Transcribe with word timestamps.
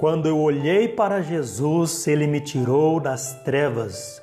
Quando 0.00 0.26
eu 0.26 0.38
olhei 0.38 0.88
para 0.88 1.20
Jesus, 1.20 2.06
ele 2.08 2.26
me 2.26 2.40
tirou 2.40 2.98
das 2.98 3.34
trevas, 3.44 4.22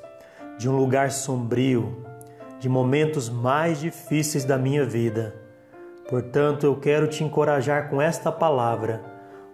de 0.58 0.68
um 0.68 0.76
lugar 0.76 1.12
sombrio, 1.12 2.04
de 2.58 2.68
momentos 2.68 3.28
mais 3.28 3.78
difíceis 3.78 4.44
da 4.44 4.58
minha 4.58 4.84
vida. 4.84 5.36
Portanto, 6.08 6.66
eu 6.66 6.74
quero 6.74 7.06
te 7.06 7.22
encorajar 7.22 7.88
com 7.88 8.02
esta 8.02 8.32
palavra, 8.32 9.04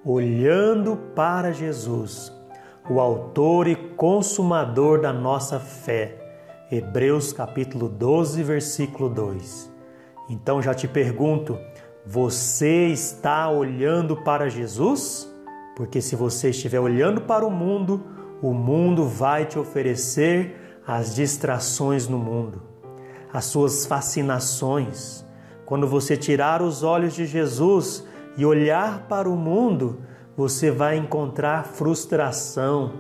olhando 0.03 0.97
para 1.15 1.53
Jesus, 1.53 2.33
o 2.89 3.01
autor 3.01 3.69
e 3.69 3.77
consumador 3.77 5.03
da 5.03 5.13
nossa 5.13 5.61
fé. 5.61 6.17
Hebreus 6.73 7.35
capítulo 7.35 7.87
12, 7.87 8.43
versículo 8.43 9.11
2. 9.11 9.71
Então 10.31 10.63
já 10.63 10.73
te 10.73 10.89
pergunto, 10.89 11.59
você 12.07 12.87
está 12.87 13.51
olhando 13.51 14.17
para 14.17 14.49
Jesus? 14.49 15.34
Porque 15.75 16.01
se 16.01 16.15
você 16.15 16.51
estiver 16.51 16.79
olhando 16.79 17.21
para 17.23 17.45
o 17.45 17.51
mundo, 17.51 18.05
o 18.41 18.53
mundo 18.53 19.09
vai 19.09 19.45
te 19.45 19.59
oferecer 19.59 20.81
as 20.87 21.15
distrações 21.15 22.07
no 22.07 22.19
mundo, 22.19 22.63
as 23.33 23.47
suas 23.47 23.87
fascinações. 23.87 25.25
Quando 25.67 25.89
você 25.89 26.17
tirar 26.17 26.63
os 26.63 26.83
olhos 26.83 27.15
de 27.15 27.27
Jesus 27.27 28.07
e 28.37 28.45
olhar 28.45 29.07
para 29.09 29.29
o 29.29 29.37
mundo, 29.37 30.01
você 30.37 30.71
vai 30.71 30.97
encontrar 30.97 31.65
frustração, 31.65 32.93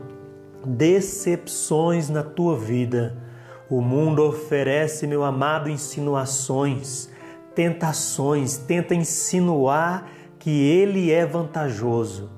decepções 0.65 2.09
na 2.09 2.23
tua 2.23 2.57
vida. 2.57 3.23
O 3.69 3.81
mundo 3.81 4.25
oferece, 4.25 5.07
meu 5.07 5.23
amado, 5.23 5.69
insinuações, 5.69 7.09
tentações, 7.55 8.57
tenta 8.57 8.95
insinuar 8.95 10.09
que 10.39 10.51
ele 10.51 11.13
é 11.13 11.25
vantajoso 11.25 12.31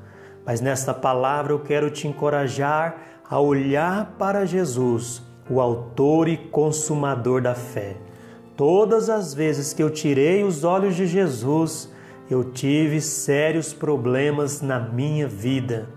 mas 0.46 0.60
nesta 0.60 0.94
palavra 0.94 1.52
eu 1.52 1.58
quero 1.58 1.90
te 1.90 2.06
encorajar 2.06 2.96
a 3.28 3.40
olhar 3.40 4.14
para 4.16 4.46
Jesus, 4.46 5.20
o 5.50 5.60
Autor 5.60 6.28
e 6.28 6.36
Consumador 6.36 7.42
da 7.42 7.54
fé. 7.54 7.96
Todas 8.56 9.10
as 9.10 9.34
vezes 9.34 9.72
que 9.72 9.82
eu 9.82 9.90
tirei 9.90 10.44
os 10.44 10.62
olhos 10.62 10.94
de 10.94 11.06
Jesus, 11.06 11.92
eu 12.30 12.44
tive 12.44 13.00
sérios 13.00 13.72
problemas 13.72 14.62
na 14.62 14.78
minha 14.78 15.26
vida. 15.26 15.88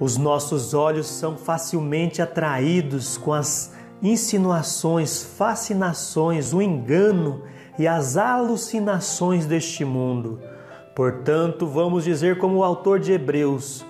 Os 0.00 0.16
nossos 0.16 0.74
olhos 0.74 1.06
são 1.06 1.36
facilmente 1.36 2.22
atraídos 2.22 3.18
com 3.18 3.32
as 3.32 3.74
insinuações, 4.02 5.22
fascinações, 5.22 6.52
o 6.54 6.62
engano 6.62 7.42
e 7.78 7.86
as 7.86 8.16
alucinações 8.16 9.44
deste 9.44 9.84
mundo. 9.84 10.40
Portanto, 10.94 11.66
vamos 11.66 12.04
dizer 12.04 12.38
como 12.38 12.58
o 12.58 12.64
autor 12.64 12.98
de 12.98 13.12
Hebreus: 13.12 13.84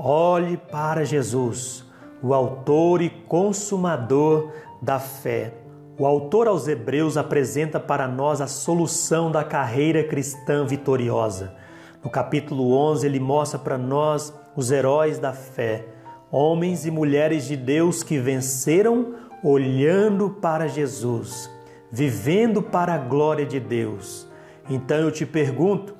Olhe 0.00 0.56
para 0.56 1.04
Jesus, 1.04 1.84
o 2.22 2.32
autor 2.32 3.02
e 3.02 3.10
consumador 3.10 4.52
da 4.80 5.00
fé. 5.00 5.52
O 5.98 6.06
autor 6.06 6.46
aos 6.46 6.68
Hebreus 6.68 7.16
apresenta 7.16 7.80
para 7.80 8.06
nós 8.06 8.40
a 8.40 8.46
solução 8.46 9.28
da 9.28 9.42
carreira 9.42 10.04
cristã 10.04 10.64
vitoriosa. 10.64 11.52
No 12.00 12.08
capítulo 12.08 12.72
11, 12.76 13.06
ele 13.06 13.18
mostra 13.18 13.58
para 13.58 13.76
nós 13.76 14.32
os 14.54 14.70
heróis 14.70 15.18
da 15.18 15.32
fé, 15.32 15.84
homens 16.30 16.86
e 16.86 16.92
mulheres 16.92 17.48
de 17.48 17.56
Deus 17.56 18.04
que 18.04 18.20
venceram 18.20 19.16
olhando 19.42 20.30
para 20.30 20.68
Jesus, 20.68 21.50
vivendo 21.90 22.62
para 22.62 22.94
a 22.94 22.98
glória 22.98 23.44
de 23.44 23.58
Deus. 23.58 24.28
Então 24.70 24.98
eu 24.98 25.10
te 25.10 25.26
pergunto, 25.26 25.97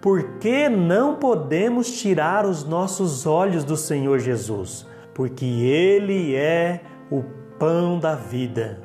por 0.00 0.38
que 0.38 0.68
não 0.68 1.16
podemos 1.16 2.00
tirar 2.00 2.46
os 2.46 2.64
nossos 2.64 3.26
olhos 3.26 3.64
do 3.64 3.76
Senhor 3.76 4.18
Jesus? 4.18 4.86
Porque 5.14 5.44
Ele 5.44 6.34
é 6.34 6.80
o 7.10 7.22
pão 7.58 7.98
da 7.98 8.14
vida. 8.14 8.80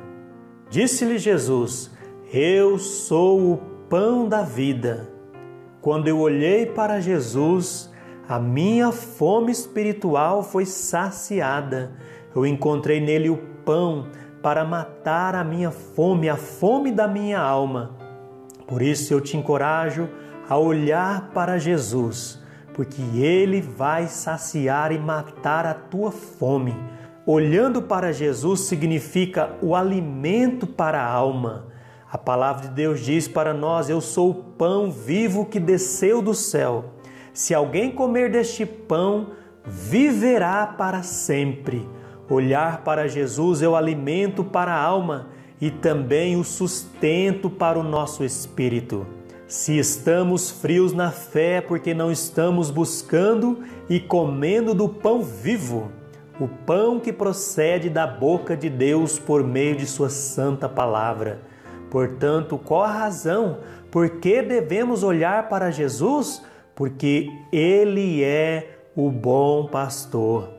Disse-lhe 0.69 1.17
Jesus: 1.17 1.89
Eu 2.33 2.77
sou 2.77 3.53
o 3.53 3.57
pão 3.89 4.27
da 4.27 4.41
vida. 4.41 5.09
Quando 5.81 6.07
eu 6.07 6.19
olhei 6.19 6.65
para 6.65 6.99
Jesus, 6.99 7.89
a 8.27 8.37
minha 8.37 8.91
fome 8.91 9.51
espiritual 9.51 10.43
foi 10.43 10.65
saciada. 10.65 11.93
Eu 12.35 12.45
encontrei 12.45 12.99
nele 12.99 13.29
o 13.29 13.37
pão 13.63 14.07
para 14.41 14.65
matar 14.65 15.33
a 15.33 15.43
minha 15.43 15.71
fome, 15.71 16.27
a 16.27 16.35
fome 16.35 16.91
da 16.91 17.07
minha 17.07 17.39
alma. 17.39 17.95
Por 18.67 18.81
isso 18.81 19.13
eu 19.13 19.21
te 19.21 19.37
encorajo 19.37 20.09
a 20.49 20.57
olhar 20.57 21.31
para 21.33 21.57
Jesus, 21.57 22.39
porque 22.73 23.01
Ele 23.01 23.61
vai 23.61 24.07
saciar 24.07 24.91
e 24.91 24.99
matar 24.99 25.65
a 25.65 25.73
tua 25.73 26.11
fome. 26.11 26.75
Olhando 27.25 27.81
para 27.81 28.11
Jesus 28.11 28.61
significa 28.61 29.55
o 29.61 29.75
alimento 29.75 30.67
para 30.67 31.01
a 31.01 31.11
alma. 31.11 31.67
A 32.11 32.17
palavra 32.17 32.67
de 32.67 32.75
Deus 32.75 32.99
diz 32.99 33.27
para 33.27 33.53
nós: 33.53 33.89
Eu 33.89 33.99
sou 33.99 34.29
o 34.29 34.35
pão 34.35 34.91
vivo 34.91 35.45
que 35.45 35.59
desceu 35.59 36.21
do 36.21 36.33
céu. 36.33 36.85
Se 37.33 37.53
alguém 37.53 37.91
comer 37.91 38.31
deste 38.31 38.65
pão, 38.65 39.31
viverá 39.65 40.67
para 40.67 41.01
sempre. 41.03 41.89
Olhar 42.29 42.83
para 42.83 43.07
Jesus 43.07 43.61
é 43.61 43.67
o 43.67 43.75
alimento 43.75 44.43
para 44.43 44.73
a 44.73 44.81
alma 44.81 45.27
e 45.59 45.69
também 45.69 46.35
o 46.35 46.43
sustento 46.43 47.49
para 47.49 47.79
o 47.79 47.83
nosso 47.83 48.23
espírito. 48.23 49.05
Se 49.47 49.77
estamos 49.77 50.49
frios 50.49 50.91
na 50.91 51.11
fé, 51.11 51.61
porque 51.61 51.93
não 51.93 52.11
estamos 52.11 52.71
buscando 52.71 53.63
e 53.87 53.99
comendo 53.99 54.73
do 54.73 54.89
pão 54.89 55.21
vivo, 55.21 55.91
o 56.39 56.47
pão 56.47 56.99
que 56.99 57.13
procede 57.13 57.87
da 57.87 58.07
boca 58.07 58.57
de 58.57 58.69
Deus 58.71 59.19
por 59.19 59.43
meio 59.43 59.75
de 59.75 59.85
Sua 59.85 60.09
santa 60.09 60.67
palavra. 60.67 61.41
Portanto, 61.91 62.57
qual 62.57 62.83
a 62.83 62.91
razão? 62.91 63.59
Por 63.91 64.19
que 64.19 64.41
devemos 64.41 65.03
olhar 65.03 65.47
para 65.47 65.69
Jesus? 65.69 66.43
Porque 66.73 67.29
Ele 67.53 68.23
é 68.23 68.79
o 68.95 69.11
bom 69.11 69.67
pastor. 69.67 70.49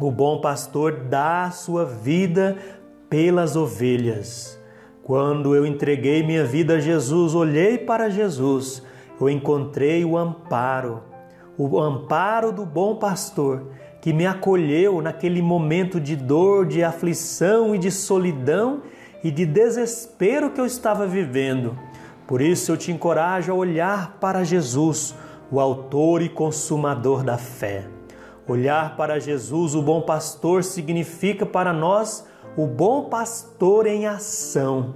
O 0.00 0.10
bom 0.10 0.40
pastor 0.40 0.92
dá 1.08 1.44
a 1.44 1.50
sua 1.50 1.84
vida 1.84 2.56
pelas 3.08 3.54
ovelhas. 3.54 4.58
Quando 5.04 5.54
eu 5.54 5.66
entreguei 5.66 6.22
minha 6.22 6.46
vida 6.46 6.76
a 6.76 6.80
Jesus, 6.80 7.34
olhei 7.34 7.76
para 7.76 8.08
Jesus, 8.08 8.82
eu 9.20 9.28
encontrei 9.28 10.02
o 10.02 10.16
amparo, 10.16 11.02
o 11.58 11.78
amparo 11.78 12.50
do 12.50 12.64
bom 12.64 12.96
pastor 12.96 13.66
que 14.00 14.14
me 14.14 14.26
acolheu 14.26 15.02
naquele 15.02 15.42
momento 15.42 16.00
de 16.00 16.16
dor, 16.16 16.64
de 16.64 16.82
aflição 16.82 17.74
e 17.74 17.78
de 17.78 17.90
solidão 17.90 18.80
e 19.22 19.30
de 19.30 19.44
desespero 19.44 20.48
que 20.50 20.60
eu 20.60 20.64
estava 20.64 21.06
vivendo. 21.06 21.78
Por 22.26 22.40
isso 22.40 22.72
eu 22.72 22.76
te 22.78 22.90
encorajo 22.90 23.52
a 23.52 23.54
olhar 23.54 24.16
para 24.18 24.42
Jesus, 24.42 25.14
o 25.50 25.60
Autor 25.60 26.22
e 26.22 26.30
Consumador 26.30 27.22
da 27.22 27.36
fé. 27.36 27.86
Olhar 28.48 28.96
para 28.96 29.20
Jesus, 29.20 29.74
o 29.74 29.82
bom 29.82 30.00
pastor, 30.00 30.64
significa 30.64 31.44
para 31.44 31.74
nós 31.74 32.26
o 32.56 32.68
bom 32.68 33.06
pastor 33.06 33.84
em 33.84 34.06
ação. 34.06 34.94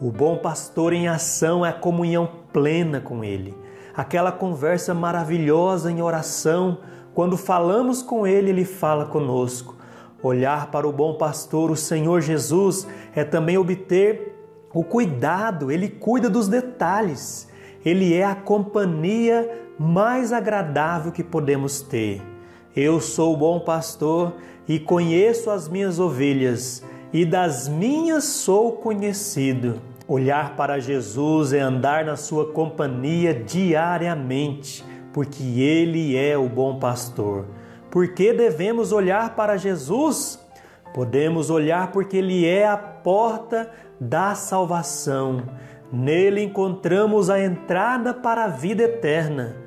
O 0.00 0.12
bom 0.12 0.36
pastor 0.36 0.92
em 0.92 1.08
ação 1.08 1.66
é 1.66 1.70
a 1.70 1.72
comunhão 1.72 2.28
plena 2.52 3.00
com 3.00 3.24
Ele. 3.24 3.52
Aquela 3.96 4.30
conversa 4.30 4.94
maravilhosa 4.94 5.90
em 5.90 6.00
oração, 6.00 6.78
quando 7.12 7.36
falamos 7.36 8.00
com 8.00 8.24
Ele, 8.24 8.50
Ele 8.50 8.64
fala 8.64 9.06
conosco. 9.06 9.76
Olhar 10.22 10.70
para 10.70 10.86
o 10.86 10.92
bom 10.92 11.14
pastor, 11.14 11.70
o 11.72 11.76
Senhor 11.76 12.20
Jesus, 12.20 12.86
é 13.12 13.24
também 13.24 13.58
obter 13.58 14.32
o 14.72 14.84
cuidado, 14.84 15.72
Ele 15.72 15.88
cuida 15.88 16.30
dos 16.30 16.46
detalhes. 16.46 17.48
Ele 17.84 18.14
é 18.14 18.24
a 18.24 18.36
companhia 18.36 19.66
mais 19.76 20.32
agradável 20.32 21.10
que 21.10 21.24
podemos 21.24 21.80
ter. 21.80 22.33
Eu 22.76 23.00
sou 23.00 23.34
o 23.34 23.36
bom 23.36 23.60
pastor 23.60 24.32
e 24.66 24.80
conheço 24.80 25.48
as 25.48 25.68
minhas 25.68 26.00
ovelhas, 26.00 26.82
e 27.12 27.24
das 27.24 27.68
minhas 27.68 28.24
sou 28.24 28.72
conhecido. 28.72 29.80
Olhar 30.08 30.56
para 30.56 30.80
Jesus 30.80 31.52
é 31.52 31.60
andar 31.60 32.04
na 32.04 32.16
sua 32.16 32.52
companhia 32.52 33.32
diariamente, 33.32 34.84
porque 35.12 35.44
Ele 35.60 36.16
é 36.16 36.36
o 36.36 36.48
bom 36.48 36.80
pastor. 36.80 37.46
Por 37.92 38.08
que 38.08 38.32
devemos 38.32 38.90
olhar 38.90 39.36
para 39.36 39.56
Jesus? 39.56 40.44
Podemos 40.92 41.50
olhar 41.50 41.92
porque 41.92 42.16
Ele 42.16 42.44
é 42.44 42.66
a 42.66 42.76
porta 42.76 43.70
da 44.00 44.34
salvação. 44.34 45.44
Nele 45.92 46.42
encontramos 46.42 47.30
a 47.30 47.40
entrada 47.40 48.12
para 48.12 48.46
a 48.46 48.48
vida 48.48 48.82
eterna. 48.82 49.62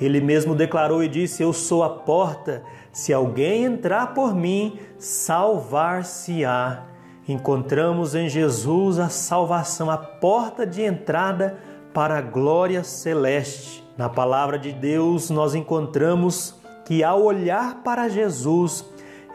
Ele 0.00 0.20
mesmo 0.20 0.54
declarou 0.54 1.02
e 1.02 1.08
disse: 1.08 1.42
Eu 1.42 1.52
sou 1.52 1.82
a 1.82 1.90
porta, 1.90 2.62
se 2.92 3.12
alguém 3.12 3.64
entrar 3.64 4.14
por 4.14 4.34
mim, 4.34 4.78
salvar-se-á. 4.98 6.84
Encontramos 7.28 8.14
em 8.14 8.28
Jesus 8.28 8.98
a 8.98 9.08
salvação, 9.08 9.90
a 9.90 9.96
porta 9.96 10.66
de 10.66 10.82
entrada 10.82 11.58
para 11.92 12.18
a 12.18 12.22
glória 12.22 12.84
celeste. 12.84 13.84
Na 13.96 14.08
palavra 14.08 14.58
de 14.58 14.70
Deus, 14.70 15.30
nós 15.30 15.54
encontramos 15.54 16.54
que 16.84 17.02
ao 17.02 17.22
olhar 17.22 17.82
para 17.82 18.08
Jesus, 18.08 18.84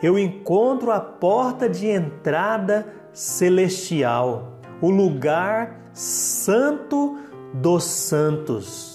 eu 0.01 0.17
encontro 0.17 0.91
a 0.91 0.99
porta 0.99 1.67
de 1.67 1.87
entrada 1.87 2.87
celestial, 3.11 4.59
o 4.81 4.89
lugar 4.89 5.89
santo 5.93 7.17
dos 7.53 7.83
santos. 7.83 8.90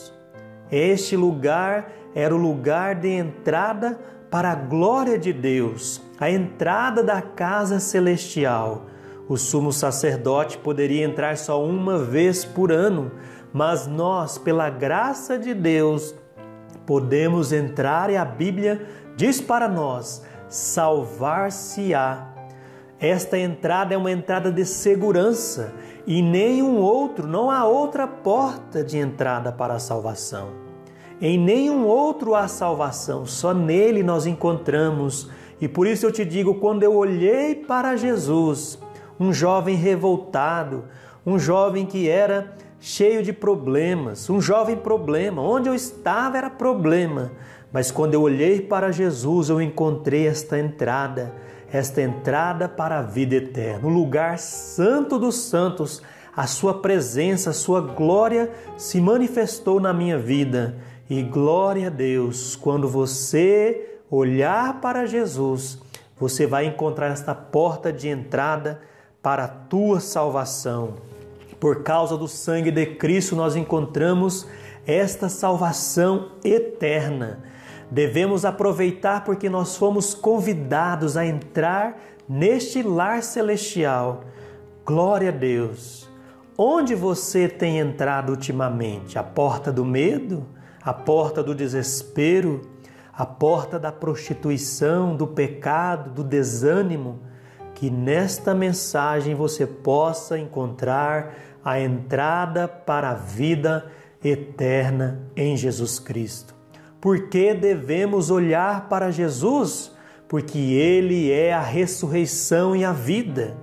Este 0.71 1.17
lugar 1.17 1.93
era 2.15 2.35
o 2.35 2.39
lugar 2.39 2.95
de 2.97 3.09
entrada 3.09 3.99
para 4.31 4.53
a 4.53 4.55
glória 4.55 5.19
de 5.19 5.33
Deus, 5.33 6.03
a 6.19 6.31
entrada 6.31 7.03
da 7.03 7.23
casa 7.23 7.79
celestial. 7.79 8.87
O 9.29 9.37
sumo 9.37 9.73
sacerdote 9.73 10.59
poderia 10.59 11.05
entrar 11.05 11.37
só 11.37 11.63
uma 11.65 11.99
vez 11.99 12.45
por 12.45 12.73
ano, 12.73 13.13
mas 13.53 13.87
nós, 13.87 14.39
pela 14.39 14.69
graça 14.71 15.39
de 15.39 15.55
Deus, 15.55 16.15
podemos 16.87 17.53
entrar 17.53 18.11
e 18.11 18.17
a 18.17 18.25
Bíblia 18.25 18.87
diz 19.17 19.41
para 19.41 19.69
nós: 19.69 20.25
salvar-se-á. 20.49 22.36
Esta 22.99 23.39
entrada 23.39 23.95
é 23.95 23.97
uma 23.97 24.11
entrada 24.11 24.51
de 24.51 24.65
segurança 24.65 25.75
e 26.07 26.23
nenhum 26.23 26.79
outro, 26.79 27.27
não 27.27 27.51
há 27.51 27.65
outra 27.65 28.07
porta 28.07 28.83
de 28.83 28.97
entrada 28.97 29.53
para 29.53 29.75
a 29.75 29.79
salvação. 29.79 30.49
Em 31.21 31.39
nenhum 31.39 31.87
outro 31.87 32.35
há 32.35 32.49
salvação, 32.49 33.27
só 33.27 33.53
nele 33.53 34.03
nós 34.03 34.27
encontramos. 34.27 35.31
E 35.61 35.67
por 35.67 35.87
isso 35.87 36.07
eu 36.07 36.13
te 36.13 36.25
digo: 36.25 36.55
quando 36.57 36.83
eu 36.83 36.95
olhei 36.95 37.55
para 37.55 37.97
Jesus, 37.97 38.79
um 39.19 39.33
jovem 39.33 39.77
revoltado, 39.77 40.85
um 41.25 41.39
jovem 41.39 41.87
que 41.87 42.09
era 42.09 42.55
cheio 42.79 43.23
de 43.23 43.33
problemas, 43.33 44.29
um 44.31 44.41
jovem 44.41 44.77
problema, 44.77 45.43
onde 45.43 45.69
eu 45.69 45.75
estava 45.75 46.39
era 46.39 46.51
problema, 46.51 47.33
mas 47.73 47.91
quando 47.91 48.15
eu 48.15 48.23
olhei 48.23 48.61
para 48.61 48.93
Jesus, 48.93 49.49
eu 49.49 49.61
encontrei 49.61 50.27
esta 50.27 50.59
entrada, 50.59 51.35
esta 51.73 52.01
entrada 52.01 52.69
para 52.69 52.99
a 52.99 53.03
vida 53.03 53.35
eterna, 53.37 53.87
o 53.87 53.91
lugar 53.91 54.39
santo 54.39 55.19
dos 55.19 55.37
santos. 55.37 56.03
A 56.37 56.47
sua 56.47 56.83
presença, 56.83 57.49
a 57.49 57.55
sua 57.55 57.81
glória 57.81 58.51
se 58.77 59.01
manifestou 59.01 59.81
na 59.81 59.93
minha 59.93 60.19
vida. 60.19 60.77
E 61.09 61.23
glória 61.23 61.87
a 61.87 61.91
Deus, 61.91 62.55
quando 62.55 62.87
você 62.87 63.99
olhar 64.11 64.81
para 64.81 65.07
Jesus, 65.07 65.79
você 66.19 66.47
vai 66.47 66.67
encontrar 66.67 67.07
esta 67.07 67.35
porta 67.35 67.91
de 67.91 68.09
entrada 68.09 68.83
para 69.23 69.45
a 69.45 69.49
tua 69.49 69.99
salvação. 69.99 70.95
Por 71.59 71.83
causa 71.83 72.19
do 72.19 72.29
sangue 72.29 72.71
de 72.71 72.85
Cristo, 72.85 73.35
nós 73.35 73.57
encontramos 73.57 74.47
esta 74.87 75.31
salvação 75.31 76.33
eterna 76.45 77.56
devemos 77.91 78.45
aproveitar 78.45 79.25
porque 79.25 79.49
nós 79.49 79.77
fomos 79.77 80.15
convidados 80.15 81.17
a 81.17 81.25
entrar 81.25 81.99
neste 82.29 82.83
lar 82.83 83.23
celestial. 83.23 84.25
Glória 84.85 85.29
a 85.29 85.33
Deus! 85.33 86.09
Onde 86.59 86.95
você 86.95 87.49
tem 87.49 87.79
entrado 87.79 88.31
ultimamente? 88.31 89.19
A 89.19 89.23
porta 89.23 89.71
do 89.71 89.85
medo? 89.85 90.47
A 90.83 90.93
porta 90.93 91.43
do 91.43 91.55
desespero? 91.55 92.63
A 93.13 93.27
porta 93.27 93.79
da 93.79 93.93
prostituição, 93.93 95.15
do 95.15 95.27
pecado, 95.27 96.11
do 96.11 96.25
desânimo? 96.25 97.21
Que 97.75 97.91
nesta 97.91 98.55
mensagem 98.55 99.35
você 99.35 99.67
possa 99.67 100.39
encontrar 100.39 101.35
a 101.63 101.79
entrada 101.79 102.67
para 102.67 103.11
a 103.11 103.15
vida 103.15 103.91
eterna 104.25 105.21
em 105.37 105.57
Jesus 105.57 105.99
Cristo. 105.99 106.56
Por 107.07 107.29
que 107.29 107.55
devemos 107.55 108.33
olhar 108.33 108.89
para 108.89 109.13
Jesus? 109.13 109.93
Porque 110.27 110.59
Ele 110.59 111.31
é 111.31 111.53
a 111.53 111.61
ressurreição 111.61 112.75
e 112.75 112.85
a 112.85 112.93
vida. 112.93 113.57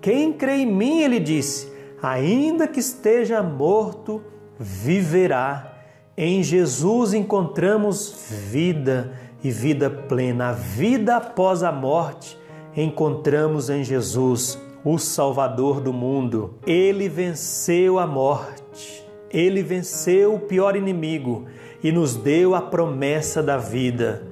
Quem 0.00 0.32
crê 0.32 0.62
em 0.62 0.66
mim, 0.66 1.02
ele 1.02 1.20
disse, 1.20 1.72
ainda 2.02 2.66
que 2.66 2.80
esteja 2.80 3.40
morto, 3.40 4.20
viverá. 4.58 5.76
Em 6.16 6.42
Jesus 6.42 7.14
encontramos 7.14 8.32
vida 8.50 9.12
e 9.44 9.50
vida 9.52 9.88
plena. 9.88 10.48
A 10.48 10.52
vida 10.52 11.18
após 11.18 11.62
a 11.62 11.70
morte 11.70 12.36
encontramos 12.76 13.70
em 13.70 13.84
Jesus, 13.84 14.60
o 14.84 14.98
Salvador 14.98 15.80
do 15.80 15.92
mundo. 15.92 16.54
Ele 16.66 17.08
venceu 17.08 18.00
a 18.00 18.08
morte. 18.08 19.06
Ele 19.30 19.62
venceu 19.62 20.34
o 20.34 20.40
pior 20.40 20.74
inimigo 20.74 21.46
e 21.82 21.92
nos 21.92 22.16
deu 22.16 22.54
a 22.54 22.62
promessa 22.62 23.42
da 23.42 23.56
vida. 23.56 24.22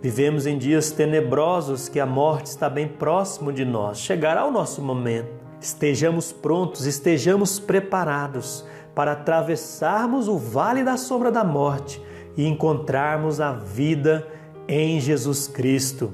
Vivemos 0.00 0.46
em 0.46 0.56
dias 0.56 0.90
tenebrosos 0.90 1.88
que 1.88 1.98
a 1.98 2.06
morte 2.06 2.46
está 2.46 2.68
bem 2.70 2.86
próximo 2.86 3.52
de 3.52 3.64
nós. 3.64 3.98
Chegará 3.98 4.46
o 4.46 4.50
nosso 4.52 4.80
momento. 4.80 5.28
Estejamos 5.60 6.32
prontos, 6.32 6.86
estejamos 6.86 7.58
preparados 7.58 8.64
para 8.94 9.12
atravessarmos 9.12 10.28
o 10.28 10.38
vale 10.38 10.84
da 10.84 10.96
sombra 10.96 11.32
da 11.32 11.42
morte 11.42 12.00
e 12.36 12.46
encontrarmos 12.46 13.40
a 13.40 13.52
vida 13.52 14.26
em 14.68 15.00
Jesus 15.00 15.48
Cristo. 15.48 16.12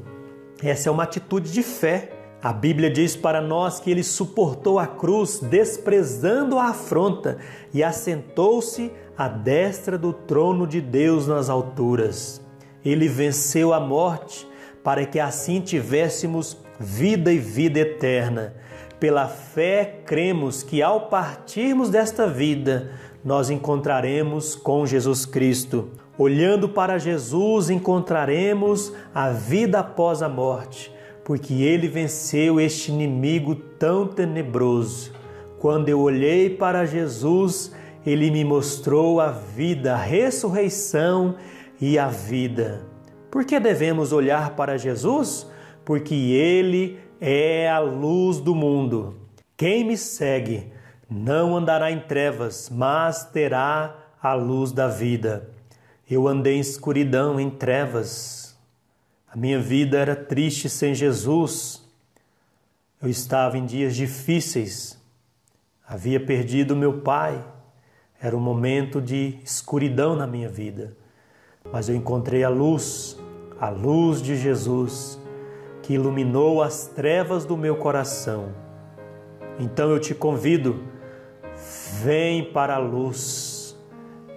Essa 0.62 0.88
é 0.88 0.92
uma 0.92 1.02
atitude 1.02 1.52
de 1.52 1.62
fé. 1.62 2.13
A 2.44 2.52
Bíblia 2.52 2.91
diz 2.91 3.17
para 3.17 3.41
nós 3.41 3.81
que 3.81 3.91
ele 3.91 4.02
suportou 4.02 4.79
a 4.79 4.87
cruz, 4.87 5.41
desprezando 5.41 6.58
a 6.58 6.67
afronta, 6.67 7.38
e 7.73 7.82
assentou-se 7.82 8.93
à 9.17 9.29
destra 9.29 9.96
do 9.96 10.12
trono 10.12 10.67
de 10.67 10.79
Deus 10.79 11.26
nas 11.26 11.49
alturas. 11.49 12.43
Ele 12.85 13.08
venceu 13.08 13.73
a 13.73 13.81
morte 13.81 14.46
para 14.82 15.06
que 15.06 15.19
assim 15.19 15.62
tivéssemos 15.62 16.58
vida 16.79 17.32
e 17.32 17.38
vida 17.38 17.81
eterna. 17.81 18.52
Pela 19.00 19.26
fé, 19.26 20.02
cremos 20.05 20.62
que 20.62 20.82
ao 20.82 21.08
partirmos 21.08 21.88
desta 21.88 22.26
vida, 22.26 22.91
nós 23.25 23.49
encontraremos 23.49 24.55
com 24.55 24.85
Jesus 24.85 25.25
Cristo. 25.25 25.88
Olhando 26.19 26.69
para 26.69 26.99
Jesus, 26.99 27.70
encontraremos 27.70 28.93
a 29.14 29.31
vida 29.31 29.79
após 29.79 30.23
a 30.23 30.29
morte, 30.29 30.94
porque 31.24 31.62
ele 31.62 31.88
venceu 31.88 32.60
este 32.60 32.90
inimigo 32.90 33.54
tão 33.54 34.06
tenebroso. 34.06 35.12
Quando 35.58 35.88
eu 35.88 36.00
olhei 36.00 36.50
para 36.50 36.84
Jesus, 36.84 37.72
ele 38.04 38.30
me 38.30 38.44
mostrou 38.44 39.20
a 39.20 39.30
vida, 39.30 39.94
a 39.94 39.96
ressurreição 39.96 41.36
e 41.80 41.98
a 41.98 42.08
vida. 42.08 42.86
Por 43.30 43.44
que 43.44 43.58
devemos 43.58 44.12
olhar 44.12 44.50
para 44.50 44.78
Jesus? 44.78 45.50
Porque 45.84 46.14
Ele 46.14 47.00
é 47.20 47.69
a 47.69 47.81
luz 47.81 48.38
do 48.38 48.54
mundo. 48.54 49.16
Quem 49.56 49.84
me 49.84 49.96
segue 49.96 50.70
não 51.10 51.56
andará 51.56 51.90
em 51.90 52.00
trevas, 52.00 52.70
mas 52.70 53.24
terá 53.24 53.96
a 54.22 54.34
luz 54.34 54.70
da 54.70 54.86
vida. 54.86 55.50
Eu 56.08 56.28
andei 56.28 56.56
em 56.58 56.60
escuridão, 56.60 57.40
em 57.40 57.50
trevas. 57.50 58.44
A 59.34 59.36
minha 59.36 59.58
vida 59.58 59.98
era 59.98 60.14
triste 60.14 60.69
sem 60.69 60.94
Jesus. 60.94 61.82
Eu 63.03 63.10
estava 63.10 63.58
em 63.58 63.67
dias 63.67 63.96
difíceis. 63.96 64.96
Havia 65.84 66.24
perdido 66.24 66.76
meu 66.76 67.00
pai 67.00 67.44
era 68.24 68.34
um 68.34 68.41
momento 68.41 69.03
de 69.03 69.38
escuridão 69.44 70.17
na 70.17 70.26
minha 70.26 70.48
vida, 70.48 70.96
mas 71.70 71.91
eu 71.91 71.94
encontrei 71.94 72.43
a 72.43 72.48
luz, 72.48 73.19
a 73.60 73.69
luz 73.69 74.22
de 74.22 74.34
Jesus, 74.34 75.20
que 75.82 75.93
iluminou 75.93 76.62
as 76.62 76.86
trevas 76.86 77.44
do 77.44 77.55
meu 77.55 77.76
coração. 77.76 78.55
Então 79.60 79.91
eu 79.91 80.00
te 80.00 80.14
convido, 80.14 80.84
vem 82.03 82.50
para 82.50 82.76
a 82.76 82.79
luz, 82.79 83.76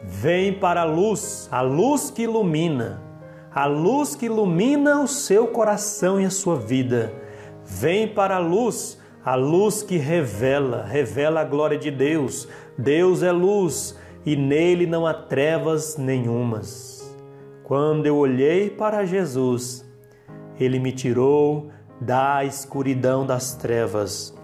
vem 0.03 0.59
para 0.59 0.81
a 0.81 0.83
luz, 0.83 1.47
a 1.49 1.61
luz 1.61 2.11
que 2.11 2.23
ilumina, 2.23 3.01
a 3.57 3.65
luz 3.65 4.15
que 4.15 4.27
ilumina 4.27 5.01
o 5.01 5.07
seu 5.07 5.47
coração 5.47 6.21
e 6.21 6.25
a 6.25 6.29
sua 6.29 6.55
vida. 6.57 7.11
Vem 7.65 8.07
para 8.07 8.35
a 8.35 8.39
luz, 8.39 9.01
a 9.25 9.33
luz 9.33 9.81
que 9.81 9.97
revela, 9.97 10.85
revela 10.85 11.41
a 11.41 11.43
glória 11.43 11.75
de 11.75 11.89
Deus. 11.89 12.47
Deus 12.77 13.23
é 13.23 13.31
luz 13.31 13.97
e 14.23 14.35
nele 14.35 14.85
não 14.85 15.07
há 15.07 15.13
trevas 15.15 15.97
nenhumas. 15.97 17.11
Quando 17.63 18.05
eu 18.05 18.15
olhei 18.15 18.69
para 18.69 19.05
Jesus, 19.05 19.83
ele 20.59 20.77
me 20.77 20.91
tirou 20.91 21.71
da 21.99 22.45
escuridão 22.45 23.25
das 23.25 23.55
trevas. 23.55 24.37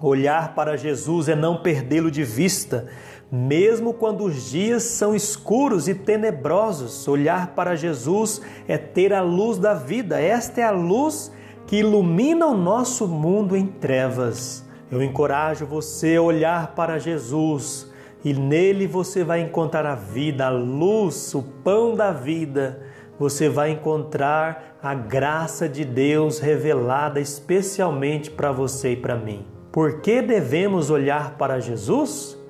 Olhar 0.00 0.54
para 0.54 0.76
Jesus 0.76 1.28
é 1.28 1.34
não 1.34 1.60
perdê-lo 1.60 2.08
de 2.08 2.22
vista, 2.22 2.86
mesmo 3.34 3.92
quando 3.92 4.22
os 4.22 4.48
dias 4.50 4.84
são 4.84 5.12
escuros 5.12 5.88
e 5.88 5.94
tenebrosos. 5.94 7.08
Olhar 7.08 7.48
para 7.48 7.74
Jesus 7.74 8.40
é 8.68 8.78
ter 8.78 9.12
a 9.12 9.20
luz 9.20 9.58
da 9.58 9.74
vida. 9.74 10.20
Esta 10.20 10.60
é 10.60 10.64
a 10.64 10.70
luz 10.70 11.32
que 11.66 11.78
ilumina 11.78 12.46
o 12.46 12.56
nosso 12.56 13.08
mundo 13.08 13.56
em 13.56 13.66
trevas. 13.66 14.64
Eu 14.88 15.02
encorajo 15.02 15.66
você 15.66 16.14
a 16.14 16.22
olhar 16.22 16.76
para 16.76 17.00
Jesus 17.00 17.90
e 18.24 18.32
nele 18.32 18.86
você 18.86 19.24
vai 19.24 19.40
encontrar 19.40 19.84
a 19.84 19.96
vida, 19.96 20.46
a 20.46 20.50
luz, 20.50 21.34
o 21.34 21.42
pão 21.42 21.96
da 21.96 22.12
vida, 22.12 22.80
você 23.18 23.48
vai 23.48 23.70
encontrar 23.70 24.78
a 24.80 24.94
graça 24.94 25.68
de 25.68 25.84
Deus 25.84 26.38
revelada 26.38 27.20
especialmente 27.20 28.30
para 28.30 28.52
você 28.52 28.92
e 28.92 28.96
para 28.96 29.16
mim. 29.16 29.44
Por 29.72 30.00
que 30.00 30.22
devemos 30.22 30.88
olhar 30.88 31.36
para 31.36 31.58
Jesus? 31.58 32.43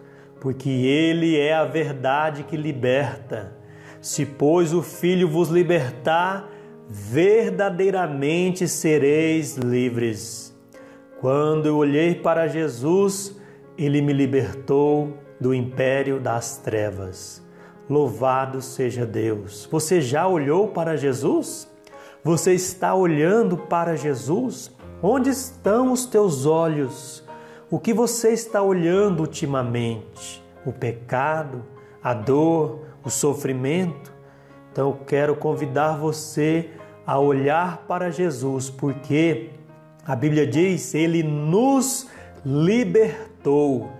Porque 0.44 0.68
Ele 0.68 1.38
é 1.38 1.54
a 1.54 1.64
verdade 1.64 2.42
que 2.42 2.54
liberta. 2.54 3.56
Se, 3.98 4.26
pois, 4.26 4.74
o 4.74 4.82
Filho 4.82 5.26
vos 5.26 5.48
libertar, 5.48 6.50
verdadeiramente 6.86 8.68
sereis 8.68 9.56
livres. 9.56 10.54
Quando 11.18 11.64
eu 11.64 11.78
olhei 11.78 12.14
para 12.14 12.46
Jesus, 12.46 13.34
Ele 13.78 14.02
me 14.02 14.12
libertou 14.12 15.16
do 15.40 15.54
império 15.54 16.20
das 16.20 16.58
trevas. 16.58 17.42
Louvado 17.88 18.60
seja 18.60 19.06
Deus! 19.06 19.66
Você 19.72 20.02
já 20.02 20.28
olhou 20.28 20.68
para 20.68 20.94
Jesus? 20.94 21.66
Você 22.22 22.52
está 22.52 22.94
olhando 22.94 23.56
para 23.56 23.96
Jesus? 23.96 24.70
Onde 25.02 25.30
estão 25.30 25.90
os 25.90 26.04
teus 26.04 26.44
olhos? 26.44 27.23
O 27.74 27.80
que 27.80 27.92
você 27.92 28.30
está 28.30 28.62
olhando 28.62 29.18
ultimamente? 29.18 30.40
O 30.64 30.72
pecado, 30.72 31.64
a 32.00 32.14
dor, 32.14 32.82
o 33.04 33.10
sofrimento? 33.10 34.14
Então 34.70 34.90
eu 34.90 34.98
quero 35.04 35.34
convidar 35.34 35.96
você 35.96 36.70
a 37.04 37.18
olhar 37.18 37.78
para 37.78 38.12
Jesus, 38.12 38.70
porque 38.70 39.50
a 40.06 40.14
Bíblia 40.14 40.46
diz: 40.46 40.94
Ele 40.94 41.24
nos 41.24 42.08
libertou, 42.46 43.90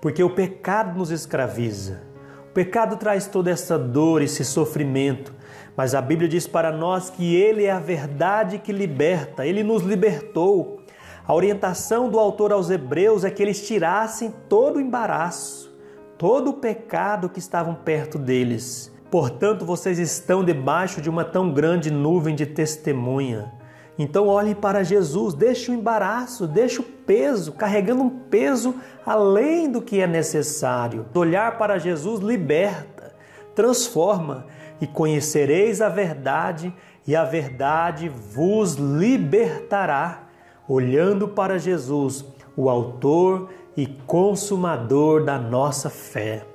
porque 0.00 0.22
o 0.22 0.30
pecado 0.30 0.96
nos 0.96 1.10
escraviza. 1.10 2.02
O 2.50 2.52
pecado 2.54 2.96
traz 2.98 3.26
toda 3.26 3.50
essa 3.50 3.76
dor, 3.76 4.22
esse 4.22 4.44
sofrimento, 4.44 5.34
mas 5.76 5.92
a 5.92 6.00
Bíblia 6.00 6.28
diz 6.28 6.46
para 6.46 6.70
nós 6.70 7.10
que 7.10 7.34
Ele 7.34 7.64
é 7.64 7.72
a 7.72 7.80
verdade 7.80 8.60
que 8.60 8.70
liberta, 8.70 9.44
Ele 9.44 9.64
nos 9.64 9.82
libertou. 9.82 10.83
A 11.26 11.32
orientação 11.32 12.10
do 12.10 12.18
autor 12.18 12.52
aos 12.52 12.68
Hebreus 12.68 13.24
é 13.24 13.30
que 13.30 13.42
eles 13.42 13.66
tirassem 13.66 14.34
todo 14.46 14.76
o 14.76 14.80
embaraço, 14.80 15.74
todo 16.18 16.50
o 16.50 16.54
pecado 16.54 17.30
que 17.30 17.38
estavam 17.38 17.74
perto 17.74 18.18
deles. 18.18 18.92
Portanto, 19.10 19.64
vocês 19.64 19.98
estão 19.98 20.44
debaixo 20.44 21.00
de 21.00 21.08
uma 21.08 21.24
tão 21.24 21.50
grande 21.50 21.90
nuvem 21.90 22.34
de 22.34 22.44
testemunha. 22.44 23.50
Então 23.98 24.26
olhe 24.26 24.54
para 24.54 24.82
Jesus, 24.82 25.32
deixe 25.32 25.70
o 25.70 25.74
embaraço, 25.74 26.46
deixe 26.46 26.80
o 26.80 26.82
peso, 26.82 27.52
carregando 27.52 28.02
um 28.02 28.10
peso 28.10 28.74
além 29.06 29.70
do 29.70 29.80
que 29.80 30.00
é 30.00 30.06
necessário. 30.06 31.06
Olhar 31.14 31.56
para 31.56 31.78
Jesus 31.78 32.20
liberta, 32.20 33.14
transforma 33.54 34.44
e 34.78 34.86
conhecereis 34.86 35.80
a 35.80 35.88
verdade, 35.88 36.74
e 37.06 37.16
a 37.16 37.24
verdade 37.24 38.10
vos 38.10 38.74
libertará. 38.74 40.23
Olhando 40.68 41.28
para 41.28 41.58
Jesus, 41.58 42.24
o 42.56 42.70
Autor 42.70 43.50
e 43.76 43.86
Consumador 43.86 45.22
da 45.24 45.38
nossa 45.38 45.90
fé. 45.90 46.46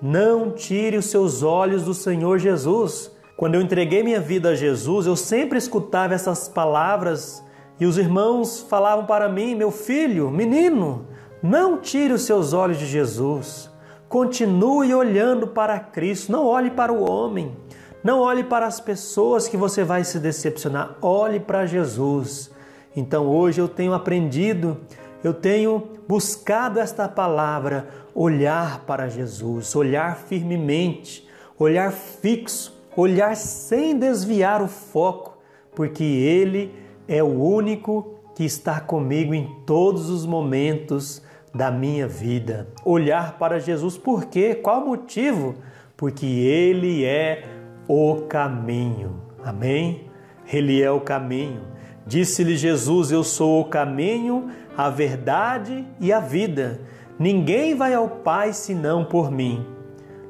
Não 0.00 0.50
tire 0.50 0.96
os 0.96 1.06
seus 1.06 1.42
olhos 1.42 1.82
do 1.82 1.92
Senhor 1.92 2.38
Jesus. 2.38 3.10
Quando 3.36 3.56
eu 3.56 3.60
entreguei 3.60 4.02
minha 4.02 4.20
vida 4.20 4.50
a 4.50 4.54
Jesus, 4.54 5.06
eu 5.06 5.16
sempre 5.16 5.58
escutava 5.58 6.14
essas 6.14 6.48
palavras 6.48 7.44
e 7.78 7.84
os 7.84 7.98
irmãos 7.98 8.62
falavam 8.70 9.04
para 9.04 9.28
mim: 9.28 9.54
meu 9.54 9.70
filho, 9.70 10.30
menino, 10.30 11.06
não 11.42 11.78
tire 11.78 12.14
os 12.14 12.22
seus 12.22 12.52
olhos 12.52 12.78
de 12.78 12.86
Jesus. 12.86 13.70
Continue 14.08 14.94
olhando 14.94 15.48
para 15.48 15.78
Cristo, 15.78 16.32
não 16.32 16.46
olhe 16.46 16.70
para 16.70 16.92
o 16.92 17.02
homem, 17.06 17.54
não 18.02 18.20
olhe 18.20 18.44
para 18.44 18.66
as 18.66 18.80
pessoas 18.80 19.48
que 19.48 19.56
você 19.56 19.84
vai 19.84 20.04
se 20.04 20.18
decepcionar, 20.18 20.96
olhe 21.02 21.40
para 21.40 21.66
Jesus. 21.66 22.50
Então 22.96 23.26
hoje 23.26 23.60
eu 23.60 23.68
tenho 23.68 23.92
aprendido, 23.92 24.78
eu 25.22 25.34
tenho 25.34 25.90
buscado 26.08 26.80
esta 26.80 27.06
palavra, 27.06 27.88
olhar 28.14 28.86
para 28.86 29.08
Jesus, 29.08 29.76
olhar 29.76 30.16
firmemente, 30.16 31.28
olhar 31.58 31.92
fixo, 31.92 32.74
olhar 32.96 33.36
sem 33.36 33.98
desviar 33.98 34.62
o 34.62 34.66
foco, 34.66 35.36
porque 35.74 36.02
Ele 36.02 36.72
é 37.06 37.22
o 37.22 37.26
único 37.26 38.14
que 38.34 38.44
está 38.44 38.80
comigo 38.80 39.34
em 39.34 39.46
todos 39.66 40.08
os 40.08 40.24
momentos 40.24 41.22
da 41.54 41.70
minha 41.70 42.08
vida. 42.08 42.68
Olhar 42.84 43.38
para 43.38 43.58
Jesus, 43.58 43.98
por 43.98 44.26
quê? 44.26 44.54
Qual 44.54 44.84
motivo? 44.84 45.54
Porque 45.96 46.26
Ele 46.26 47.04
é 47.04 47.44
o 47.88 48.22
caminho. 48.28 49.22
Amém? 49.44 50.10
Ele 50.50 50.82
é 50.82 50.90
o 50.90 51.00
caminho. 51.00 51.75
Disse-lhe 52.06 52.56
Jesus: 52.56 53.10
Eu 53.10 53.24
sou 53.24 53.60
o 53.60 53.64
caminho, 53.64 54.48
a 54.76 54.88
verdade 54.88 55.84
e 55.98 56.12
a 56.12 56.20
vida. 56.20 56.80
Ninguém 57.18 57.74
vai 57.74 57.94
ao 57.94 58.08
Pai 58.08 58.52
senão 58.52 59.04
por 59.04 59.30
mim. 59.30 59.66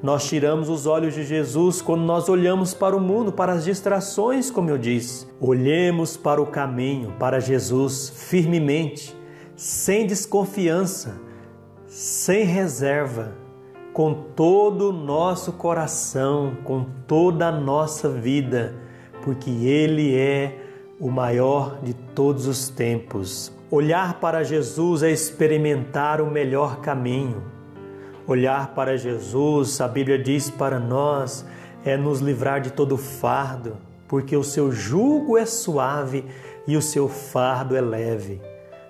Nós 0.02 0.26
tiramos 0.26 0.68
os 0.68 0.86
olhos 0.86 1.14
de 1.14 1.24
Jesus 1.24 1.82
quando 1.82 2.02
nós 2.02 2.28
olhamos 2.28 2.72
para 2.72 2.96
o 2.96 3.00
mundo, 3.00 3.32
para 3.32 3.52
as 3.52 3.64
distrações, 3.64 4.50
como 4.50 4.70
eu 4.70 4.78
disse. 4.78 5.26
Olhemos 5.40 6.16
para 6.16 6.40
o 6.40 6.46
caminho, 6.46 7.12
para 7.18 7.40
Jesus, 7.40 8.10
firmemente, 8.14 9.16
sem 9.56 10.06
desconfiança, 10.06 11.18
sem 11.86 12.44
reserva, 12.44 13.32
com 13.92 14.14
todo 14.14 14.90
o 14.90 14.92
nosso 14.92 15.52
coração, 15.52 16.56
com 16.62 16.84
toda 17.06 17.48
a 17.48 17.52
nossa 17.52 18.08
vida, 18.08 18.74
porque 19.22 19.50
Ele 19.50 20.14
é 20.14 20.65
o 21.00 21.10
maior 21.10 21.80
de 21.82 21.94
todos 21.94 22.46
os 22.46 22.68
tempos. 22.68 23.52
Olhar 23.70 24.20
para 24.20 24.42
Jesus 24.42 25.02
é 25.02 25.10
experimentar 25.10 26.20
o 26.20 26.30
melhor 26.30 26.80
caminho 26.80 27.56
Olhar 28.28 28.74
para 28.74 28.98
Jesus, 28.98 29.80
a 29.80 29.86
Bíblia 29.86 30.18
diz 30.18 30.50
para 30.50 30.80
nós, 30.80 31.46
é 31.84 31.96
nos 31.96 32.18
livrar 32.18 32.60
de 32.60 32.72
todo 32.72 32.96
fardo, 32.96 33.76
porque 34.08 34.36
o 34.36 34.42
seu 34.42 34.72
jugo 34.72 35.38
é 35.38 35.46
suave 35.46 36.24
e 36.66 36.76
o 36.76 36.82
seu 36.82 37.08
fardo 37.08 37.76
é 37.76 37.80
leve. 37.80 38.42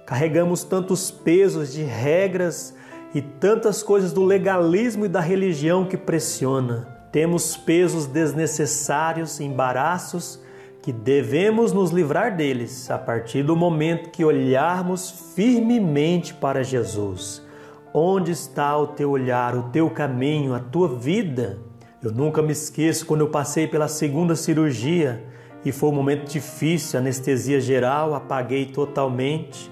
Carregamos 0.06 0.64
tantos 0.64 1.10
pesos 1.10 1.70
de 1.70 1.82
regras 1.82 2.74
e 3.14 3.20
tantas 3.20 3.82
coisas 3.82 4.10
do 4.10 4.24
legalismo 4.24 5.04
e 5.04 5.08
da 5.08 5.20
religião 5.20 5.84
que 5.84 5.98
pressiona. 5.98 6.88
Temos 7.12 7.58
pesos 7.58 8.06
desnecessários, 8.06 9.38
embaraços, 9.38 10.40
que 10.86 10.92
devemos 10.92 11.72
nos 11.72 11.90
livrar 11.90 12.36
deles 12.36 12.88
a 12.92 12.96
partir 12.96 13.42
do 13.42 13.56
momento 13.56 14.08
que 14.08 14.24
olharmos 14.24 15.32
firmemente 15.34 16.32
para 16.32 16.62
Jesus. 16.62 17.44
Onde 17.92 18.30
está 18.30 18.78
o 18.78 18.86
teu 18.86 19.10
olhar, 19.10 19.56
o 19.56 19.64
teu 19.64 19.90
caminho, 19.90 20.54
a 20.54 20.60
tua 20.60 20.86
vida? 20.86 21.58
Eu 22.00 22.12
nunca 22.12 22.40
me 22.40 22.52
esqueço 22.52 23.04
quando 23.04 23.22
eu 23.22 23.28
passei 23.28 23.66
pela 23.66 23.88
segunda 23.88 24.36
cirurgia 24.36 25.24
e 25.64 25.72
foi 25.72 25.88
um 25.88 25.94
momento 25.94 26.30
difícil, 26.30 27.00
anestesia 27.00 27.60
geral, 27.60 28.14
apaguei 28.14 28.66
totalmente. 28.66 29.68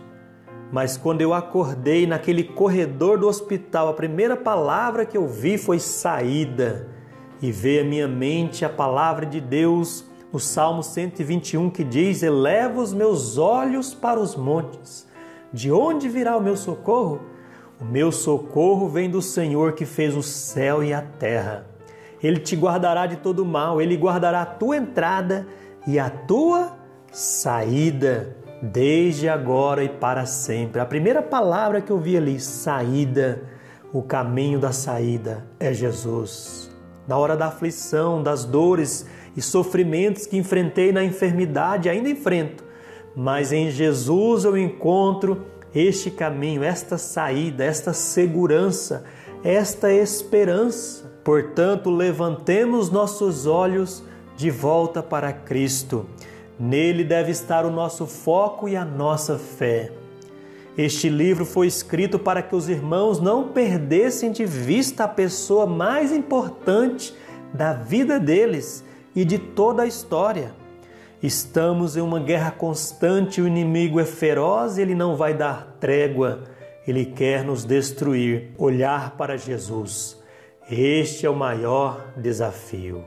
Mas 0.72 0.96
quando 0.96 1.20
eu 1.20 1.32
acordei 1.32 2.08
naquele 2.08 2.42
corredor 2.42 3.20
do 3.20 3.28
hospital, 3.28 3.88
a 3.88 3.94
primeira 3.94 4.36
palavra 4.36 5.06
que 5.06 5.16
eu 5.16 5.28
vi 5.28 5.58
foi 5.58 5.78
saída. 5.78 6.88
E 7.40 7.52
veio 7.52 7.82
à 7.82 7.84
minha 7.84 8.08
mente 8.08 8.64
a 8.64 8.68
palavra 8.68 9.24
de 9.24 9.40
Deus, 9.40 10.12
o 10.34 10.40
Salmo 10.40 10.82
121, 10.82 11.70
que 11.70 11.84
diz: 11.84 12.20
Eleva 12.20 12.80
os 12.80 12.92
meus 12.92 13.38
olhos 13.38 13.94
para 13.94 14.18
os 14.18 14.34
montes. 14.34 15.06
De 15.52 15.70
onde 15.70 16.08
virá 16.08 16.36
o 16.36 16.42
meu 16.42 16.56
socorro? 16.56 17.20
O 17.80 17.84
meu 17.84 18.10
socorro 18.10 18.88
vem 18.88 19.08
do 19.08 19.22
Senhor 19.22 19.74
que 19.74 19.86
fez 19.86 20.16
o 20.16 20.24
céu 20.24 20.82
e 20.82 20.92
a 20.92 21.00
terra. 21.00 21.66
Ele 22.20 22.40
te 22.40 22.56
guardará 22.56 23.06
de 23.06 23.16
todo 23.16 23.44
mal, 23.44 23.80
ele 23.80 23.96
guardará 23.96 24.42
a 24.42 24.46
tua 24.46 24.76
entrada 24.76 25.46
e 25.86 26.00
a 26.00 26.10
tua 26.10 26.76
saída, 27.12 28.36
desde 28.60 29.28
agora 29.28 29.84
e 29.84 29.88
para 29.88 30.26
sempre. 30.26 30.80
A 30.80 30.86
primeira 30.86 31.22
palavra 31.22 31.80
que 31.80 31.92
eu 31.92 31.98
vi 31.98 32.16
ali, 32.16 32.40
saída, 32.40 33.40
o 33.92 34.02
caminho 34.02 34.58
da 34.58 34.72
saída 34.72 35.46
é 35.60 35.72
Jesus. 35.72 36.74
Na 37.06 37.16
hora 37.18 37.36
da 37.36 37.46
aflição, 37.46 38.22
das 38.22 38.44
dores 38.44 39.06
e 39.36 39.42
sofrimentos 39.42 40.26
que 40.26 40.36
enfrentei 40.36 40.92
na 40.92 41.04
enfermidade, 41.04 41.88
ainda 41.88 42.08
enfrento, 42.08 42.64
mas 43.14 43.52
em 43.52 43.70
Jesus 43.70 44.44
eu 44.44 44.56
encontro 44.56 45.46
este 45.74 46.10
caminho, 46.10 46.62
esta 46.62 46.96
saída, 46.96 47.64
esta 47.64 47.92
segurança, 47.92 49.04
esta 49.42 49.92
esperança. 49.92 51.12
Portanto, 51.24 51.90
levantemos 51.90 52.90
nossos 52.90 53.46
olhos 53.46 54.04
de 54.36 54.50
volta 54.50 55.02
para 55.02 55.32
Cristo. 55.32 56.06
Nele 56.58 57.02
deve 57.02 57.32
estar 57.32 57.66
o 57.66 57.70
nosso 57.70 58.06
foco 58.06 58.68
e 58.68 58.76
a 58.76 58.84
nossa 58.84 59.38
fé. 59.38 59.90
Este 60.76 61.08
livro 61.08 61.44
foi 61.44 61.66
escrito 61.66 62.18
para 62.18 62.42
que 62.42 62.54
os 62.54 62.68
irmãos 62.68 63.20
não 63.20 63.48
perdessem 63.48 64.32
de 64.32 64.44
vista 64.44 65.04
a 65.04 65.08
pessoa 65.08 65.66
mais 65.66 66.12
importante 66.12 67.14
da 67.52 67.72
vida 67.72 68.18
deles, 68.18 68.84
e 69.14 69.24
de 69.24 69.38
toda 69.38 69.82
a 69.82 69.86
história. 69.86 70.52
Estamos 71.22 71.96
em 71.96 72.00
uma 72.00 72.20
guerra 72.20 72.50
constante, 72.50 73.40
o 73.40 73.46
inimigo 73.46 73.98
é 73.98 74.04
feroz, 74.04 74.76
ele 74.76 74.94
não 74.94 75.16
vai 75.16 75.32
dar 75.32 75.76
trégua, 75.80 76.42
ele 76.86 77.06
quer 77.06 77.44
nos 77.44 77.64
destruir. 77.64 78.52
Olhar 78.58 79.16
para 79.16 79.36
Jesus, 79.36 80.22
este 80.70 81.24
é 81.24 81.30
o 81.30 81.34
maior 81.34 82.12
desafio. 82.16 83.04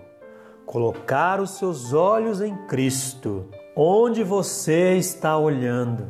Colocar 0.66 1.40
os 1.40 1.58
seus 1.58 1.94
olhos 1.94 2.42
em 2.42 2.56
Cristo, 2.66 3.46
onde 3.76 4.24
você 4.24 4.98
está 4.98 5.38
olhando. 5.38 6.08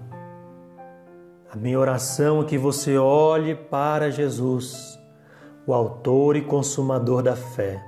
A 1.51 1.55
minha 1.55 1.79
oração 1.79 2.41
é 2.41 2.45
que 2.45 2.57
você 2.57 2.97
olhe 2.97 3.55
para 3.55 4.11
Jesus, 4.11 4.99
o 5.65 5.73
Autor 5.73 6.35
e 6.35 6.41
Consumador 6.41 7.21
da 7.21 7.35
fé. 7.35 7.86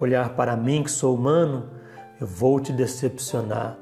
Olhar 0.00 0.30
para 0.30 0.56
mim, 0.56 0.82
que 0.82 0.90
sou 0.90 1.14
humano, 1.14 1.70
eu 2.20 2.26
vou 2.26 2.60
te 2.60 2.72
decepcionar. 2.72 3.76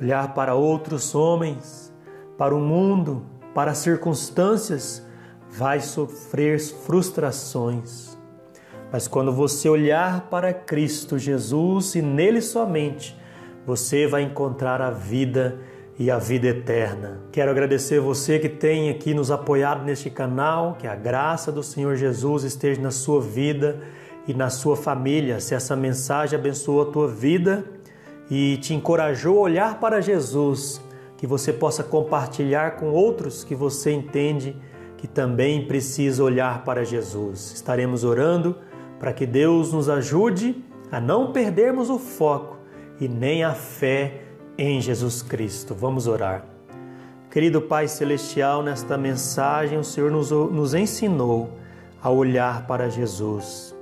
Olhar 0.00 0.34
para 0.34 0.54
outros 0.54 1.14
homens, 1.14 1.92
para 2.36 2.54
o 2.54 2.60
mundo, 2.60 3.24
para 3.54 3.70
as 3.70 3.78
circunstâncias, 3.78 5.02
vai 5.50 5.80
sofrer 5.80 6.60
frustrações. 6.60 8.18
Mas 8.92 9.06
quando 9.08 9.32
você 9.32 9.68
olhar 9.68 10.28
para 10.28 10.52
Cristo 10.52 11.18
Jesus 11.18 11.94
e 11.94 12.02
nele 12.02 12.40
somente, 12.40 13.18
você 13.64 14.06
vai 14.06 14.22
encontrar 14.22 14.80
a 14.82 14.90
vida 14.90 15.58
e 15.98 16.10
a 16.10 16.18
vida 16.18 16.48
eterna. 16.48 17.20
Quero 17.30 17.50
agradecer 17.50 18.00
você 18.00 18.38
que 18.38 18.48
tem 18.48 18.90
aqui 18.90 19.12
nos 19.12 19.30
apoiado 19.30 19.84
neste 19.84 20.08
canal, 20.10 20.76
que 20.78 20.86
a 20.86 20.96
graça 20.96 21.52
do 21.52 21.62
Senhor 21.62 21.94
Jesus 21.94 22.42
esteja 22.42 22.80
na 22.80 22.90
sua 22.90 23.20
vida 23.20 23.80
e 24.26 24.34
na 24.34 24.50
sua 24.50 24.76
família. 24.76 25.40
Se 25.40 25.54
essa 25.54 25.74
mensagem 25.74 26.38
abençoou 26.38 26.82
a 26.82 26.86
tua 26.86 27.08
vida 27.08 27.64
e 28.30 28.56
te 28.58 28.74
encorajou 28.74 29.38
a 29.38 29.42
olhar 29.42 29.80
para 29.80 30.00
Jesus, 30.00 30.80
que 31.16 31.26
você 31.26 31.52
possa 31.52 31.82
compartilhar 31.82 32.76
com 32.76 32.90
outros 32.90 33.44
que 33.44 33.54
você 33.54 33.92
entende 33.92 34.56
que 34.96 35.08
também 35.08 35.66
precisa 35.66 36.22
olhar 36.22 36.62
para 36.62 36.84
Jesus. 36.84 37.52
Estaremos 37.52 38.04
orando 38.04 38.56
para 38.98 39.12
que 39.14 39.24
Deus 39.24 39.72
nos 39.72 39.88
ajude 39.88 40.62
a 40.92 41.00
não 41.00 41.32
perdermos 41.32 41.88
o 41.88 41.98
foco 41.98 42.58
e 43.00 43.08
nem 43.08 43.42
a 43.42 43.54
fé 43.54 44.22
em 44.58 44.80
Jesus 44.80 45.22
Cristo. 45.22 45.74
Vamos 45.74 46.06
orar. 46.06 46.44
Querido 47.30 47.62
Pai 47.62 47.88
Celestial, 47.88 48.62
nesta 48.62 48.98
mensagem 48.98 49.78
o 49.78 49.84
Senhor 49.84 50.10
nos, 50.10 50.30
nos 50.30 50.74
ensinou 50.74 51.50
a 52.02 52.10
olhar 52.10 52.66
para 52.66 52.90
Jesus. 52.90 53.74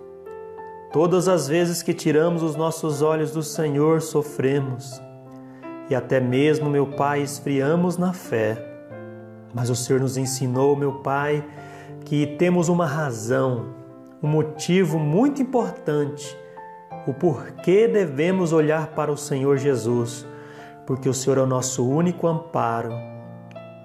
Todas 0.92 1.28
as 1.28 1.48
vezes 1.48 1.82
que 1.82 1.92
tiramos 1.92 2.42
os 2.42 2.56
nossos 2.56 3.02
olhos 3.02 3.30
do 3.30 3.42
Senhor, 3.42 4.00
sofremos 4.00 5.00
e 5.90 5.94
até 5.94 6.20
mesmo, 6.20 6.68
meu 6.68 6.86
Pai, 6.86 7.22
esfriamos 7.22 7.96
na 7.96 8.12
fé. 8.12 8.62
Mas 9.54 9.70
o 9.70 9.76
Senhor 9.76 10.00
nos 10.00 10.16
ensinou, 10.16 10.76
meu 10.76 10.94
Pai, 11.00 11.44
que 12.04 12.26
temos 12.26 12.68
uma 12.68 12.86
razão, 12.86 13.74
um 14.22 14.28
motivo 14.28 14.98
muito 14.98 15.40
importante, 15.40 16.36
o 17.06 17.14
porquê 17.14 17.88
devemos 17.88 18.52
olhar 18.52 18.88
para 18.88 19.10
o 19.10 19.16
Senhor 19.16 19.56
Jesus 19.56 20.26
porque 20.88 21.06
o 21.06 21.12
Senhor 21.12 21.36
é 21.36 21.42
o 21.42 21.46
nosso 21.46 21.86
único 21.86 22.26
amparo. 22.26 22.94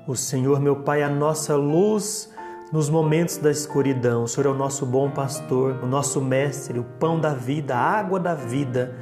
O 0.07 0.15
Senhor, 0.15 0.57
meu 0.61 0.77
Pai, 0.83 1.01
é 1.01 1.03
a 1.03 1.09
nossa 1.09 1.53
luz 1.53 2.32
nos 2.73 2.89
momentos 2.89 3.37
da 3.37 3.51
escuridão. 3.51 4.23
O 4.23 4.27
Senhor 4.27 4.47
é 4.47 4.49
o 4.51 4.57
nosso 4.57 4.83
bom 4.83 5.11
pastor, 5.11 5.77
o 5.83 5.85
nosso 5.85 6.19
mestre, 6.19 6.79
o 6.79 6.83
pão 6.83 7.19
da 7.19 7.31
vida, 7.31 7.75
a 7.75 7.79
água 7.79 8.19
da 8.19 8.33
vida, 8.33 8.95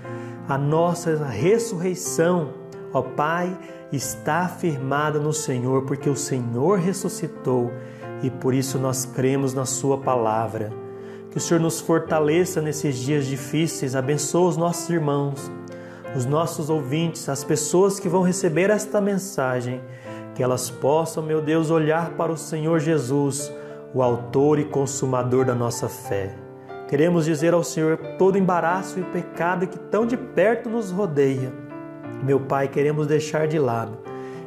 a 0.46 0.58
nossa 0.58 1.16
ressurreição. 1.24 2.50
Ó 2.92 3.02
Pai, 3.02 3.58
está 3.90 4.40
afirmada 4.40 5.20
no 5.20 5.32
Senhor, 5.32 5.84
porque 5.84 6.10
o 6.10 6.18
Senhor 6.18 6.80
ressuscitou 6.80 7.72
e 8.22 8.30
por 8.30 8.54
isso 8.54 8.78
nós 8.78 9.06
cremos 9.06 9.54
na 9.54 9.64
Sua 9.64 9.98
palavra. 9.98 10.70
Que 11.32 11.38
o 11.38 11.42
Senhor 11.42 11.62
nos 11.62 11.80
fortaleça 11.80 12.62
nesses 12.62 12.98
dias 12.98 13.26
difíceis, 13.26 13.96
abençoe 13.96 14.50
os 14.50 14.58
nossos 14.58 14.90
irmãos 14.90 15.50
os 16.16 16.26
nossos 16.26 16.70
ouvintes, 16.70 17.30
as 17.30 17.42
pessoas 17.42 18.00
que 18.00 18.10
vão 18.10 18.22
receber 18.22 18.70
esta 18.70 19.00
mensagem, 19.00 19.82
que 20.36 20.44
elas 20.44 20.70
possam, 20.70 21.24
meu 21.24 21.42
Deus, 21.42 21.70
olhar 21.70 22.12
para 22.12 22.32
o 22.32 22.38
Senhor 22.38 22.80
Jesus, 22.80 23.50
o 23.94 24.02
Autor 24.02 24.60
e 24.60 24.66
Consumador 24.66 25.46
da 25.46 25.54
nossa 25.54 25.90
fé. 25.90 26.36
Queremos 26.88 27.26
dizer 27.26 27.54
ao 27.54 27.64
Senhor 27.64 27.98
todo 28.18 28.38
embaraço 28.38 29.00
e 29.00 29.04
pecado 29.04 29.68
que 29.68 29.80
tão 29.80 30.06
de 30.06 30.18
perto 30.18 30.70
nos 30.70 30.92
rodeia. 30.92 31.52
Meu 32.24 32.40
Pai, 32.40 32.68
queremos 32.68 33.08
deixar 33.08 33.48
de 33.48 33.58
lado 33.58 33.98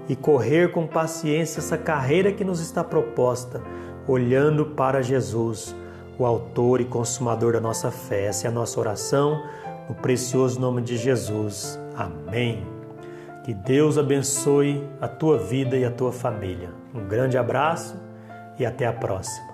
e 0.09 0.15
correr 0.15 0.71
com 0.71 0.87
paciência 0.87 1.61
essa 1.61 1.79
carreira 1.79 2.33
que 2.33 2.45
nos 2.45 2.61
está 2.61 2.85
proposta, 2.85 3.63
olhando 4.07 4.67
para 4.67 5.03
Jesus, 5.03 5.75
o 6.19 6.27
Autor 6.27 6.81
e 6.81 6.85
Consumador 6.85 7.55
da 7.55 7.61
nossa 7.61 7.91
fé. 7.91 8.27
Essa 8.27 8.47
é 8.47 8.51
a 8.51 8.53
nossa 8.53 8.79
oração 8.79 9.43
no 9.89 9.95
precioso 9.95 10.61
nome 10.61 10.83
de 10.83 10.97
Jesus. 10.97 11.79
Amém. 11.97 12.67
Que 13.45 13.53
Deus 13.53 13.99
abençoe 13.99 14.87
a 15.01 15.09
tua 15.09 15.39
vida 15.39 15.77
e 15.77 15.85
a 15.85 15.91
tua 15.91 16.13
família. 16.13 16.71
Um 16.95 17.07
grande 17.07 17.37
abraço 17.37 18.04
e 18.59 18.67
até 18.67 18.87
a 18.87 18.93
próxima. 18.93 19.54